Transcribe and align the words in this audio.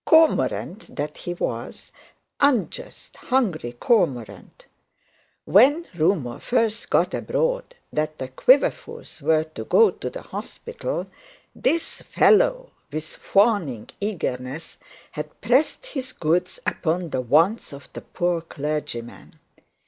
Cormorant 0.03 0.95
that 0.95 1.15
he 1.15 1.35
was, 1.35 1.91
unjust, 2.39 3.15
hungry 3.17 3.73
cormorant! 3.73 4.65
When 5.45 5.85
rumour 5.93 6.39
first 6.39 6.89
got 6.89 7.13
abroad 7.13 7.75
that 7.93 8.17
the 8.17 8.29
Quiverfuls 8.29 9.21
were 9.21 9.43
to 9.43 9.63
go 9.63 9.91
to 9.91 10.09
the 10.09 10.23
hospital 10.23 11.05
this 11.53 12.01
fellow 12.01 12.71
with 12.91 13.05
fawning 13.15 13.89
eagerness 13.99 14.79
had 15.11 15.39
pressed 15.39 15.85
his 15.85 16.13
goods 16.13 16.57
upon 16.65 17.09
the 17.09 17.21
wants 17.21 17.71
of 17.71 17.87
the 17.93 18.01
poor 18.01 18.41
clergyman. 18.41 19.37